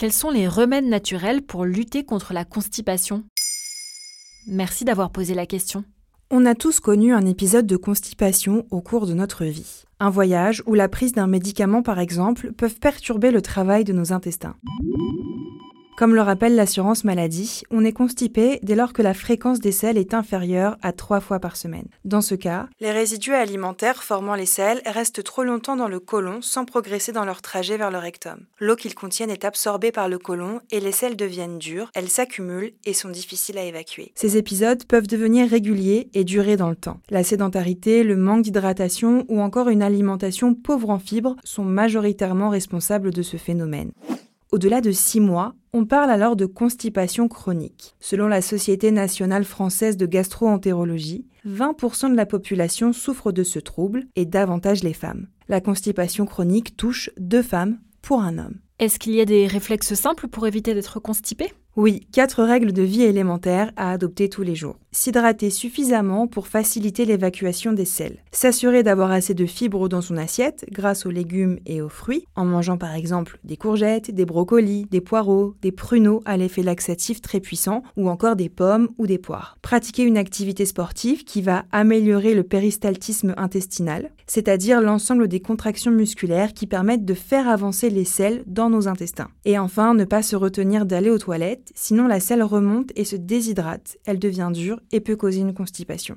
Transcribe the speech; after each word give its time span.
Quels 0.00 0.12
sont 0.14 0.30
les 0.30 0.48
remèdes 0.48 0.86
naturels 0.86 1.42
pour 1.42 1.66
lutter 1.66 2.04
contre 2.04 2.32
la 2.32 2.46
constipation? 2.46 3.22
Merci 4.46 4.86
d'avoir 4.86 5.10
posé 5.10 5.34
la 5.34 5.44
question. 5.44 5.84
On 6.30 6.46
a 6.46 6.54
tous 6.54 6.80
connu 6.80 7.12
un 7.12 7.26
épisode 7.26 7.66
de 7.66 7.76
constipation 7.76 8.64
au 8.70 8.80
cours 8.80 9.06
de 9.06 9.12
notre 9.12 9.44
vie. 9.44 9.82
Un 9.98 10.08
voyage 10.08 10.62
ou 10.64 10.72
la 10.72 10.88
prise 10.88 11.12
d'un 11.12 11.26
médicament 11.26 11.82
par 11.82 11.98
exemple 11.98 12.50
peuvent 12.54 12.80
perturber 12.80 13.30
le 13.30 13.42
travail 13.42 13.84
de 13.84 13.92
nos 13.92 14.14
intestins. 14.14 14.56
Comme 16.00 16.14
le 16.14 16.22
rappelle 16.22 16.54
l'assurance 16.54 17.04
maladie, 17.04 17.60
on 17.70 17.84
est 17.84 17.92
constipé 17.92 18.58
dès 18.62 18.74
lors 18.74 18.94
que 18.94 19.02
la 19.02 19.12
fréquence 19.12 19.60
des 19.60 19.70
selles 19.70 19.98
est 19.98 20.14
inférieure 20.14 20.78
à 20.80 20.94
trois 20.94 21.20
fois 21.20 21.40
par 21.40 21.58
semaine. 21.58 21.88
Dans 22.06 22.22
ce 22.22 22.34
cas, 22.34 22.70
les 22.80 22.90
résidus 22.90 23.34
alimentaires 23.34 24.02
formant 24.02 24.34
les 24.34 24.46
selles 24.46 24.80
restent 24.86 25.22
trop 25.22 25.42
longtemps 25.42 25.76
dans 25.76 25.88
le 25.88 26.00
côlon 26.00 26.40
sans 26.40 26.64
progresser 26.64 27.12
dans 27.12 27.26
leur 27.26 27.42
trajet 27.42 27.76
vers 27.76 27.90
le 27.90 27.98
rectum. 27.98 28.46
L'eau 28.60 28.76
qu'ils 28.76 28.94
contiennent 28.94 29.28
est 29.28 29.44
absorbée 29.44 29.92
par 29.92 30.08
le 30.08 30.16
côlon 30.16 30.62
et 30.70 30.80
les 30.80 30.90
selles 30.90 31.16
deviennent 31.16 31.58
dures, 31.58 31.90
elles 31.92 32.08
s'accumulent 32.08 32.72
et 32.86 32.94
sont 32.94 33.10
difficiles 33.10 33.58
à 33.58 33.64
évacuer. 33.64 34.12
Ces 34.14 34.38
épisodes 34.38 34.86
peuvent 34.86 35.06
devenir 35.06 35.50
réguliers 35.50 36.08
et 36.14 36.24
durer 36.24 36.56
dans 36.56 36.70
le 36.70 36.76
temps. 36.76 37.00
La 37.10 37.24
sédentarité, 37.24 38.04
le 38.04 38.16
manque 38.16 38.40
d'hydratation 38.40 39.26
ou 39.28 39.42
encore 39.42 39.68
une 39.68 39.82
alimentation 39.82 40.54
pauvre 40.54 40.88
en 40.88 40.98
fibres 40.98 41.36
sont 41.44 41.64
majoritairement 41.64 42.48
responsables 42.48 43.12
de 43.12 43.20
ce 43.20 43.36
phénomène. 43.36 43.92
Au-delà 44.52 44.80
de 44.80 44.90
6 44.90 45.20
mois, 45.20 45.54
on 45.72 45.84
parle 45.84 46.10
alors 46.10 46.34
de 46.34 46.44
constipation 46.44 47.28
chronique. 47.28 47.94
Selon 48.00 48.26
la 48.26 48.42
Société 48.42 48.90
nationale 48.90 49.44
française 49.44 49.96
de 49.96 50.06
gastro-entérologie, 50.06 51.24
20% 51.46 52.10
de 52.10 52.16
la 52.16 52.26
population 52.26 52.92
souffre 52.92 53.30
de 53.30 53.44
ce 53.44 53.60
trouble 53.60 54.06
et 54.16 54.26
davantage 54.26 54.82
les 54.82 54.92
femmes. 54.92 55.28
La 55.48 55.60
constipation 55.60 56.26
chronique 56.26 56.76
touche 56.76 57.10
deux 57.16 57.42
femmes 57.42 57.78
pour 58.02 58.22
un 58.22 58.38
homme. 58.38 58.58
Est-ce 58.80 58.98
qu'il 58.98 59.14
y 59.14 59.20
a 59.20 59.24
des 59.24 59.46
réflexes 59.46 59.94
simples 59.94 60.26
pour 60.26 60.48
éviter 60.48 60.74
d'être 60.74 60.98
constipé 60.98 61.52
oui, 61.76 62.00
quatre 62.12 62.42
règles 62.42 62.72
de 62.72 62.82
vie 62.82 63.04
élémentaires 63.04 63.70
à 63.76 63.92
adopter 63.92 64.28
tous 64.28 64.42
les 64.42 64.56
jours. 64.56 64.76
S'hydrater 64.92 65.50
suffisamment 65.50 66.26
pour 66.26 66.48
faciliter 66.48 67.04
l'évacuation 67.04 67.72
des 67.72 67.84
sels. 67.84 68.24
S'assurer 68.32 68.82
d'avoir 68.82 69.12
assez 69.12 69.34
de 69.34 69.46
fibres 69.46 69.88
dans 69.88 70.00
son 70.00 70.16
assiette 70.16 70.66
grâce 70.72 71.06
aux 71.06 71.12
légumes 71.12 71.60
et 71.64 71.80
aux 71.80 71.88
fruits, 71.88 72.26
en 72.34 72.44
mangeant 72.44 72.76
par 72.76 72.96
exemple 72.96 73.38
des 73.44 73.56
courgettes, 73.56 74.10
des 74.10 74.24
brocolis, 74.24 74.86
des 74.90 75.00
poireaux, 75.00 75.54
des 75.62 75.70
pruneaux 75.70 76.22
à 76.24 76.36
l'effet 76.36 76.64
laxatif 76.64 77.22
très 77.22 77.38
puissant, 77.38 77.84
ou 77.96 78.08
encore 78.08 78.34
des 78.34 78.48
pommes 78.48 78.88
ou 78.98 79.06
des 79.06 79.18
poires. 79.18 79.56
Pratiquer 79.62 80.02
une 80.02 80.18
activité 80.18 80.66
sportive 80.66 81.22
qui 81.22 81.40
va 81.40 81.66
améliorer 81.70 82.34
le 82.34 82.42
péristaltisme 82.42 83.32
intestinal, 83.36 84.10
c'est-à-dire 84.26 84.80
l'ensemble 84.80 85.28
des 85.28 85.40
contractions 85.40 85.92
musculaires 85.92 86.52
qui 86.52 86.66
permettent 86.66 87.04
de 87.04 87.14
faire 87.14 87.48
avancer 87.48 87.90
les 87.90 88.04
sels 88.04 88.42
dans 88.46 88.70
nos 88.70 88.88
intestins. 88.88 89.28
Et 89.44 89.56
enfin, 89.56 89.94
ne 89.94 90.04
pas 90.04 90.22
se 90.22 90.34
retenir 90.34 90.84
d'aller 90.84 91.10
aux 91.10 91.18
toilettes 91.18 91.70
sinon 91.76 92.08
la 92.08 92.18
selle 92.18 92.42
remonte 92.42 92.90
et 92.96 93.04
se 93.04 93.16
déshydrate, 93.16 93.96
elle 94.04 94.18
devient 94.18 94.50
dure 94.52 94.79
et 94.92 95.00
peut 95.00 95.16
causer 95.16 95.40
une 95.40 95.54
constipation. 95.54 96.16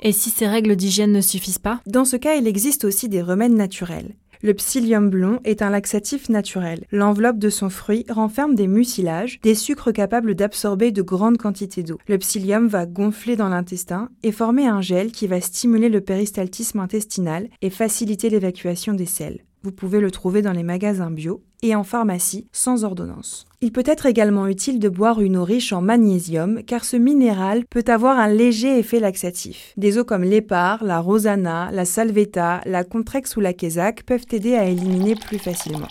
Et 0.00 0.12
si 0.12 0.30
ces 0.30 0.48
règles 0.48 0.74
d'hygiène 0.74 1.12
ne 1.12 1.20
suffisent 1.20 1.58
pas? 1.58 1.80
Dans 1.86 2.04
ce 2.04 2.16
cas, 2.16 2.34
il 2.34 2.48
existe 2.48 2.84
aussi 2.84 3.08
des 3.08 3.22
remèdes 3.22 3.52
naturels. 3.52 4.16
Le 4.44 4.54
psyllium 4.54 5.08
blond 5.08 5.38
est 5.44 5.62
un 5.62 5.70
laxatif 5.70 6.28
naturel. 6.28 6.84
L'enveloppe 6.90 7.38
de 7.38 7.48
son 7.48 7.70
fruit 7.70 8.04
renferme 8.08 8.56
des 8.56 8.66
mucilages, 8.66 9.38
des 9.44 9.54
sucres 9.54 9.92
capables 9.92 10.34
d'absorber 10.34 10.90
de 10.90 11.02
grandes 11.02 11.38
quantités 11.38 11.84
d'eau. 11.84 11.98
Le 12.08 12.18
psyllium 12.18 12.66
va 12.66 12.84
gonfler 12.84 13.36
dans 13.36 13.48
l'intestin 13.48 14.08
et 14.24 14.32
former 14.32 14.66
un 14.66 14.80
gel 14.80 15.12
qui 15.12 15.28
va 15.28 15.40
stimuler 15.40 15.88
le 15.88 16.00
péristaltisme 16.00 16.80
intestinal 16.80 17.48
et 17.62 17.70
faciliter 17.70 18.30
l'évacuation 18.30 18.94
des 18.94 19.06
selles. 19.06 19.44
Vous 19.64 19.72
pouvez 19.72 20.00
le 20.00 20.10
trouver 20.10 20.42
dans 20.42 20.52
les 20.52 20.64
magasins 20.64 21.10
bio 21.10 21.42
et 21.62 21.76
en 21.76 21.84
pharmacie 21.84 22.48
sans 22.50 22.82
ordonnance. 22.82 23.46
Il 23.60 23.70
peut 23.70 23.84
être 23.86 24.06
également 24.06 24.48
utile 24.48 24.80
de 24.80 24.88
boire 24.88 25.20
une 25.20 25.36
eau 25.36 25.44
riche 25.44 25.72
en 25.72 25.80
magnésium 25.80 26.62
car 26.64 26.84
ce 26.84 26.96
minéral 26.96 27.64
peut 27.66 27.84
avoir 27.86 28.18
un 28.18 28.28
léger 28.28 28.78
effet 28.78 28.98
laxatif. 28.98 29.72
Des 29.76 29.98
eaux 29.98 30.04
comme 30.04 30.24
l'épar, 30.24 30.82
la 30.82 30.98
rosana, 30.98 31.70
la 31.70 31.84
salvetta, 31.84 32.60
la 32.66 32.82
contrex 32.82 33.36
ou 33.36 33.40
la 33.40 33.52
quesac 33.52 34.02
peuvent 34.02 34.26
aider 34.32 34.56
à 34.56 34.64
éliminer 34.64 35.14
plus 35.14 35.38
facilement. 35.38 35.88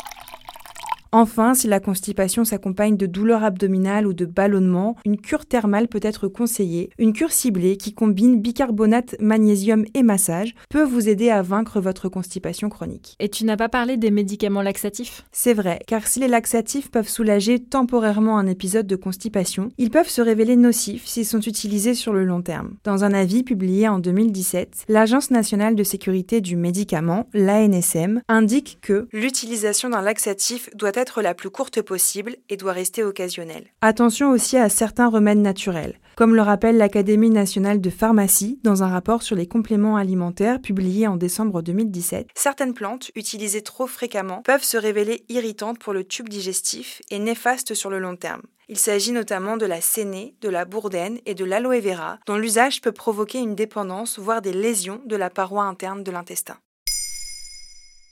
Enfin, 1.13 1.53
si 1.53 1.67
la 1.67 1.81
constipation 1.81 2.45
s'accompagne 2.45 2.95
de 2.95 3.05
douleurs 3.05 3.43
abdominales 3.43 4.07
ou 4.07 4.13
de 4.13 4.23
ballonnements, 4.23 4.95
une 5.03 5.19
cure 5.19 5.45
thermale 5.45 5.89
peut 5.89 5.99
être 6.01 6.29
conseillée. 6.29 6.89
Une 6.97 7.11
cure 7.11 7.33
ciblée 7.33 7.75
qui 7.75 7.93
combine 7.93 8.39
bicarbonate, 8.39 9.17
magnésium 9.19 9.83
et 9.93 10.03
massage 10.03 10.55
peut 10.69 10.83
vous 10.83 11.09
aider 11.09 11.29
à 11.29 11.41
vaincre 11.41 11.81
votre 11.81 12.07
constipation 12.07 12.69
chronique. 12.69 13.17
Et 13.19 13.27
tu 13.27 13.43
n'as 13.43 13.57
pas 13.57 13.67
parlé 13.67 13.97
des 13.97 14.09
médicaments 14.09 14.61
laxatifs? 14.61 15.25
C'est 15.33 15.53
vrai, 15.53 15.79
car 15.85 16.07
si 16.07 16.21
les 16.21 16.29
laxatifs 16.29 16.89
peuvent 16.89 17.09
soulager 17.09 17.59
temporairement 17.59 18.37
un 18.37 18.47
épisode 18.47 18.87
de 18.87 18.95
constipation, 18.95 19.69
ils 19.77 19.91
peuvent 19.91 20.07
se 20.07 20.21
révéler 20.21 20.55
nocifs 20.55 21.07
s'ils 21.07 21.25
sont 21.25 21.41
utilisés 21.41 21.93
sur 21.93 22.13
le 22.13 22.23
long 22.23 22.41
terme. 22.41 22.75
Dans 22.85 23.03
un 23.03 23.13
avis 23.13 23.43
publié 23.43 23.89
en 23.89 23.99
2017, 23.99 24.85
l'Agence 24.87 25.29
nationale 25.29 25.75
de 25.75 25.83
sécurité 25.83 26.39
du 26.39 26.55
médicament, 26.55 27.27
l'ANSM, 27.33 28.21
indique 28.29 28.77
que 28.81 29.09
l'utilisation 29.11 29.89
d'un 29.89 30.01
laxatif 30.01 30.69
doit 30.73 30.91
être 30.93 31.00
être 31.01 31.21
la 31.21 31.33
plus 31.33 31.49
courte 31.49 31.81
possible 31.81 32.37
et 32.49 32.57
doit 32.57 32.71
rester 32.71 33.03
occasionnelle. 33.03 33.67
Attention 33.81 34.31
aussi 34.31 34.57
à 34.57 34.69
certains 34.69 35.09
remèdes 35.09 35.39
naturels, 35.39 35.99
comme 36.15 36.35
le 36.35 36.41
rappelle 36.41 36.77
l'Académie 36.77 37.29
nationale 37.29 37.81
de 37.81 37.89
pharmacie 37.89 38.59
dans 38.63 38.83
un 38.83 38.87
rapport 38.87 39.23
sur 39.23 39.35
les 39.35 39.47
compléments 39.47 39.97
alimentaires 39.97 40.61
publié 40.61 41.07
en 41.07 41.17
décembre 41.17 41.61
2017. 41.61 42.27
Certaines 42.35 42.73
plantes, 42.73 43.11
utilisées 43.15 43.63
trop 43.63 43.87
fréquemment, 43.87 44.41
peuvent 44.43 44.63
se 44.63 44.77
révéler 44.77 45.25
irritantes 45.29 45.79
pour 45.79 45.93
le 45.93 46.03
tube 46.03 46.29
digestif 46.29 47.01
et 47.09 47.19
néfastes 47.19 47.73
sur 47.73 47.89
le 47.89 47.99
long 47.99 48.15
terme. 48.15 48.43
Il 48.69 48.77
s'agit 48.77 49.11
notamment 49.11 49.57
de 49.57 49.65
la 49.65 49.81
sénée, 49.81 50.35
de 50.39 50.47
la 50.47 50.63
bourdaine 50.63 51.19
et 51.25 51.35
de 51.35 51.43
l'aloe 51.43 51.81
vera, 51.81 52.19
dont 52.25 52.37
l'usage 52.37 52.79
peut 52.79 52.93
provoquer 52.93 53.39
une 53.39 53.55
dépendance, 53.55 54.17
voire 54.17 54.41
des 54.41 54.53
lésions 54.53 55.01
de 55.05 55.17
la 55.17 55.29
paroi 55.29 55.65
interne 55.65 56.03
de 56.03 56.11
l'intestin. 56.11 56.55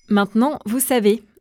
Maintenant, 0.10 0.58
vous 0.66 0.80
savez, 0.80 1.24